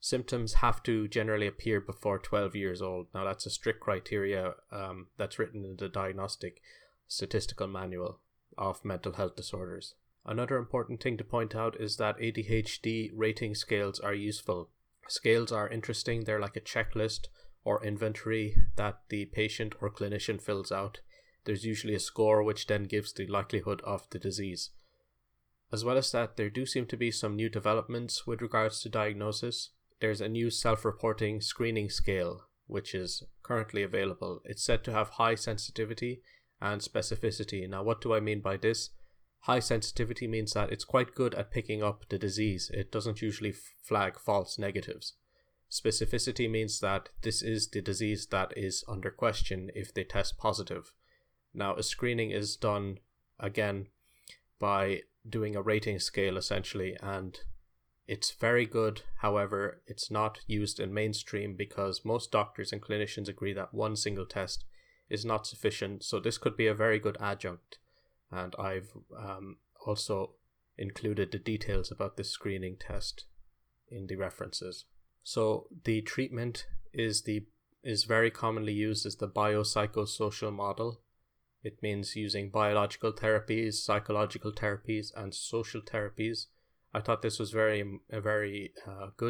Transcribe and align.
symptoms 0.00 0.54
have 0.54 0.82
to 0.84 1.06
generally 1.08 1.46
appear 1.46 1.80
before 1.80 2.18
12 2.18 2.56
years 2.56 2.80
old. 2.82 3.06
Now, 3.14 3.24
that's 3.24 3.46
a 3.46 3.50
strict 3.50 3.80
criteria 3.80 4.54
um, 4.72 5.08
that's 5.18 5.38
written 5.38 5.64
in 5.64 5.76
the 5.76 5.88
Diagnostic 5.88 6.60
Statistical 7.06 7.66
Manual 7.66 8.18
of 8.56 8.84
Mental 8.84 9.12
Health 9.12 9.36
Disorders. 9.36 9.94
Another 10.24 10.56
important 10.56 11.02
thing 11.02 11.16
to 11.16 11.24
point 11.24 11.54
out 11.54 11.80
is 11.80 11.96
that 11.96 12.18
ADHD 12.18 13.10
rating 13.14 13.54
scales 13.54 14.00
are 14.00 14.14
useful. 14.14 14.70
Scales 15.08 15.50
are 15.50 15.68
interesting, 15.68 16.24
they're 16.24 16.40
like 16.40 16.56
a 16.56 16.60
checklist 16.60 17.28
or 17.64 17.84
inventory 17.84 18.56
that 18.76 19.00
the 19.08 19.26
patient 19.26 19.74
or 19.80 19.90
clinician 19.90 20.40
fills 20.40 20.70
out. 20.70 21.00
There's 21.44 21.64
usually 21.64 21.94
a 21.94 22.00
score 22.00 22.42
which 22.42 22.66
then 22.66 22.84
gives 22.84 23.12
the 23.12 23.26
likelihood 23.26 23.80
of 23.84 24.08
the 24.10 24.18
disease. 24.18 24.70
As 25.72 25.84
well 25.84 25.96
as 25.96 26.10
that, 26.12 26.36
there 26.36 26.50
do 26.50 26.66
seem 26.66 26.86
to 26.86 26.96
be 26.96 27.10
some 27.10 27.36
new 27.36 27.48
developments 27.48 28.26
with 28.26 28.42
regards 28.42 28.80
to 28.80 28.88
diagnosis. 28.88 29.70
There's 30.00 30.20
a 30.20 30.28
new 30.28 30.50
self 30.50 30.84
reporting 30.84 31.40
screening 31.40 31.90
scale 31.90 32.46
which 32.66 32.94
is 32.94 33.24
currently 33.42 33.82
available. 33.82 34.40
It's 34.44 34.62
said 34.62 34.84
to 34.84 34.92
have 34.92 35.10
high 35.10 35.34
sensitivity 35.34 36.22
and 36.60 36.80
specificity. 36.80 37.68
Now, 37.68 37.82
what 37.82 38.00
do 38.00 38.14
I 38.14 38.20
mean 38.20 38.40
by 38.40 38.56
this? 38.56 38.90
High 39.40 39.58
sensitivity 39.58 40.28
means 40.28 40.52
that 40.52 40.70
it's 40.70 40.84
quite 40.84 41.14
good 41.14 41.34
at 41.34 41.50
picking 41.50 41.82
up 41.82 42.04
the 42.08 42.18
disease, 42.18 42.70
it 42.72 42.92
doesn't 42.92 43.22
usually 43.22 43.52
flag 43.52 44.18
false 44.18 44.58
negatives. 44.58 45.14
Specificity 45.70 46.50
means 46.50 46.80
that 46.80 47.08
this 47.22 47.42
is 47.42 47.68
the 47.68 47.80
disease 47.80 48.26
that 48.30 48.52
is 48.56 48.84
under 48.88 49.10
question 49.10 49.70
if 49.74 49.94
they 49.94 50.04
test 50.04 50.36
positive. 50.36 50.92
Now, 51.54 51.74
a 51.76 51.82
screening 51.82 52.30
is 52.32 52.56
done 52.56 52.98
again 53.38 53.86
by 54.58 55.02
doing 55.28 55.56
a 55.56 55.62
rating 55.62 55.98
scale 55.98 56.36
essentially, 56.36 56.96
and 57.02 57.38
it's 58.10 58.32
very 58.32 58.66
good. 58.66 59.02
However, 59.18 59.82
it's 59.86 60.10
not 60.10 60.40
used 60.48 60.80
in 60.80 60.92
mainstream 60.92 61.54
because 61.54 62.04
most 62.04 62.32
doctors 62.32 62.72
and 62.72 62.82
clinicians 62.82 63.28
agree 63.28 63.52
that 63.52 63.72
one 63.72 63.94
single 63.94 64.26
test 64.26 64.64
is 65.08 65.24
not 65.24 65.46
sufficient. 65.46 66.02
So, 66.02 66.18
this 66.18 66.36
could 66.36 66.56
be 66.56 66.66
a 66.66 66.74
very 66.74 66.98
good 66.98 67.16
adjunct. 67.20 67.78
And 68.32 68.54
I've 68.58 68.90
um, 69.16 69.58
also 69.86 70.32
included 70.76 71.30
the 71.30 71.38
details 71.38 71.92
about 71.92 72.16
this 72.16 72.30
screening 72.30 72.76
test 72.76 73.26
in 73.88 74.08
the 74.08 74.16
references. 74.16 74.86
So, 75.22 75.68
the 75.84 76.02
treatment 76.02 76.66
is 76.92 77.22
the 77.22 77.46
is 77.84 78.04
very 78.04 78.30
commonly 78.30 78.72
used 78.72 79.06
as 79.06 79.16
the 79.16 79.28
biopsychosocial 79.28 80.52
model 80.52 81.00
it 81.62 81.82
means 81.82 82.16
using 82.16 82.48
biological 82.50 83.12
therapies, 83.12 83.74
psychological 83.74 84.52
therapies, 84.52 85.12
and 85.14 85.34
social 85.34 85.82
therapies. 85.82 86.46
I 86.92 87.00
thought 87.00 87.22
this 87.22 87.38
was 87.38 87.52
very, 87.52 88.00
a 88.10 88.20
very 88.20 88.72
uh, 88.86 89.08
good 89.16 89.28